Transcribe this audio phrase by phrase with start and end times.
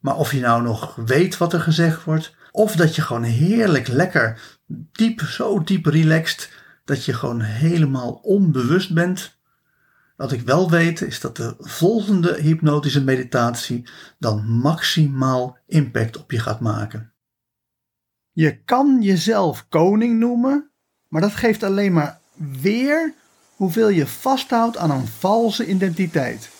[0.00, 3.88] Maar of je nou nog weet wat er gezegd wordt, of dat je gewoon heerlijk
[3.88, 4.40] lekker
[4.92, 6.50] diep, zo diep relaxed,
[6.84, 9.38] dat je gewoon helemaal onbewust bent.
[10.16, 16.38] Wat ik wel weet is dat de volgende hypnotische meditatie dan maximaal impact op je
[16.38, 17.12] gaat maken.
[18.32, 20.70] Je kan jezelf koning noemen,
[21.08, 22.20] maar dat geeft alleen maar
[22.60, 23.14] weer
[23.56, 26.50] hoeveel je vasthoudt aan een valse identiteit.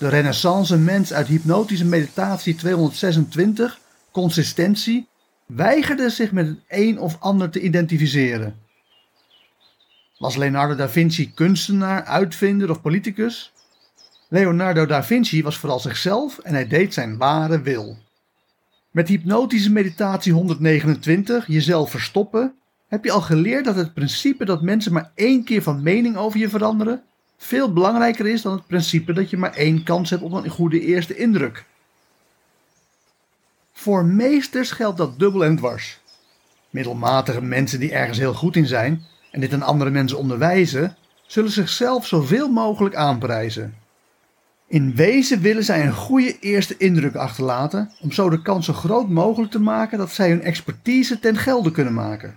[0.00, 3.80] De renaissance mens uit hypnotische meditatie 226,
[4.10, 5.08] consistentie,
[5.46, 8.56] weigerde zich met het een of ander te identificeren.
[10.18, 13.52] Was Leonardo da Vinci kunstenaar, uitvinder of politicus?
[14.28, 17.96] Leonardo da Vinci was vooral zichzelf en hij deed zijn ware wil.
[18.90, 22.54] Met hypnotische meditatie 129, jezelf verstoppen,
[22.88, 26.38] heb je al geleerd dat het principe dat mensen maar één keer van mening over
[26.38, 27.02] je veranderen,
[27.42, 30.80] veel belangrijker is dan het principe dat je maar één kans hebt op een goede
[30.80, 31.64] eerste indruk.
[33.72, 36.00] Voor meesters geldt dat dubbel en dwars.
[36.70, 40.96] Middelmatige mensen die ergens heel goed in zijn en dit aan andere mensen onderwijzen,
[41.26, 43.74] zullen zichzelf zoveel mogelijk aanprijzen.
[44.66, 49.08] In wezen willen zij een goede eerste indruk achterlaten om zo de kans zo groot
[49.08, 52.34] mogelijk te maken dat zij hun expertise ten gelde kunnen maken.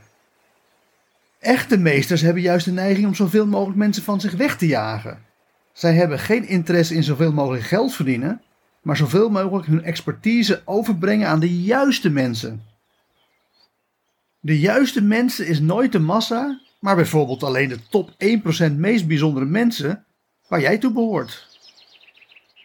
[1.44, 5.26] Echte meesters hebben juist de neiging om zoveel mogelijk mensen van zich weg te jagen.
[5.74, 8.42] Zij hebben geen interesse in zoveel mogelijk geld verdienen,
[8.82, 12.64] maar zoveel mogelijk hun expertise overbrengen aan de juiste mensen.
[14.40, 18.12] De juiste mensen is nooit de massa, maar bijvoorbeeld alleen de top
[18.72, 20.06] 1% meest bijzondere mensen
[20.48, 21.48] waar jij toe behoort.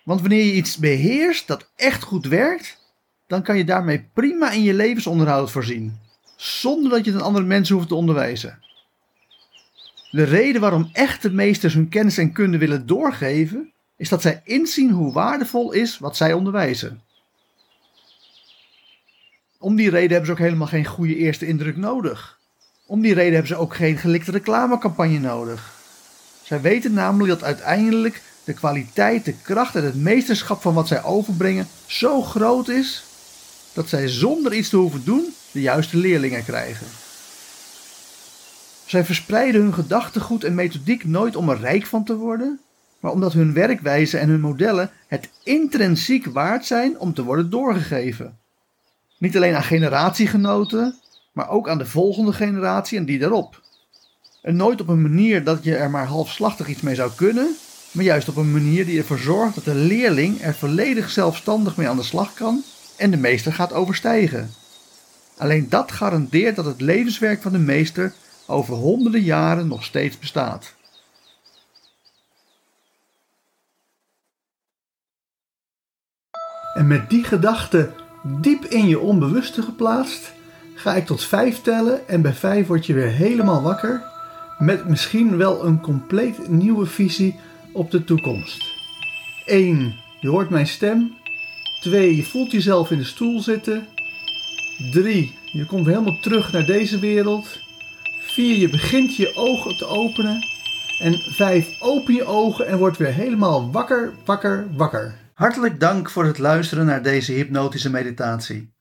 [0.05, 2.79] Want wanneer je iets beheerst dat echt goed werkt,
[3.27, 5.99] dan kan je daarmee prima in je levensonderhoud voorzien,
[6.37, 8.67] zonder dat je het andere mensen hoeft te onderwijzen.
[10.11, 14.91] De reden waarom echte meesters hun kennis en kunde willen doorgeven, is dat zij inzien
[14.91, 17.03] hoe waardevol is wat zij onderwijzen.
[19.59, 22.39] Om die reden hebben ze ook helemaal geen goede eerste indruk nodig.
[22.87, 25.77] Om die reden hebben ze ook geen gelikte reclamecampagne nodig.
[26.43, 31.03] Zij weten namelijk dat uiteindelijk de kwaliteit, de kracht en het meesterschap van wat zij
[31.03, 33.05] overbrengen zo groot is
[33.73, 36.87] dat zij zonder iets te hoeven doen de juiste leerlingen krijgen.
[38.89, 42.61] Zij verspreiden hun gedachtegoed en methodiek nooit om er rijk van te worden,
[43.01, 48.39] maar omdat hun werkwijze en hun modellen het intrinsiek waard zijn om te worden doorgegeven.
[49.19, 50.95] Niet alleen aan generatiegenoten,
[51.33, 53.63] maar ook aan de volgende generatie en die daarop.
[54.43, 57.57] En nooit op een manier dat je er maar halfslachtig iets mee zou kunnen,
[57.91, 61.89] maar juist op een manier die ervoor zorgt dat de leerling er volledig zelfstandig mee
[61.89, 62.63] aan de slag kan
[62.97, 64.51] en de meester gaat overstijgen.
[65.37, 68.13] Alleen dat garandeert dat het levenswerk van de meester
[68.49, 70.75] over honderden jaren nog steeds bestaat.
[76.75, 77.93] En met die gedachte
[78.41, 80.33] diep in je onbewuste geplaatst,
[80.75, 84.03] ga ik tot vijf tellen en bij vijf word je weer helemaal wakker
[84.59, 87.37] met misschien wel een compleet nieuwe visie
[87.73, 88.65] op de toekomst.
[89.45, 89.95] 1.
[90.21, 91.17] Je hoort mijn stem.
[91.81, 92.17] 2.
[92.17, 93.87] Je voelt jezelf in de stoel zitten.
[94.93, 95.35] 3.
[95.53, 97.68] Je komt helemaal terug naar deze wereld.
[98.39, 98.59] 4.
[98.59, 100.47] Je begint je ogen te openen.
[100.99, 101.81] En 5.
[101.81, 105.15] Open je ogen en word weer helemaal wakker, wakker, wakker.
[105.35, 108.73] Hartelijk dank voor het luisteren naar deze hypnotische meditatie.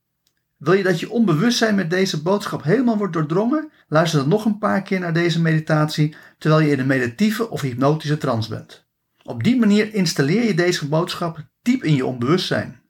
[0.57, 3.71] Wil je dat je onbewustzijn met deze boodschap helemaal wordt doordrongen?
[3.88, 7.62] Luister dan nog een paar keer naar deze meditatie terwijl je in een meditieve of
[7.62, 8.86] hypnotische trance bent.
[9.24, 12.81] Op die manier installeer je deze boodschap diep in je onbewustzijn.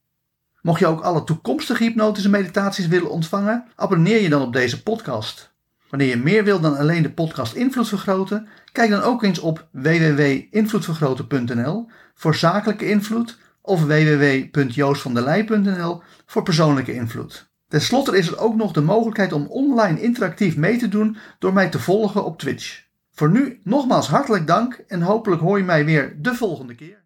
[0.61, 5.55] Mocht je ook alle toekomstige hypnotische meditaties willen ontvangen, abonneer je dan op deze podcast.
[5.89, 9.67] Wanneer je meer wilt dan alleen de podcast Invloed Vergroten, kijk dan ook eens op
[9.71, 17.49] www.invloedvergroten.nl voor zakelijke invloed of www.joostvandelij.nl voor persoonlijke invloed.
[17.67, 21.53] Ten slotte is er ook nog de mogelijkheid om online interactief mee te doen door
[21.53, 22.85] mij te volgen op Twitch.
[23.11, 27.05] Voor nu nogmaals hartelijk dank en hopelijk hoor je mij weer de volgende keer.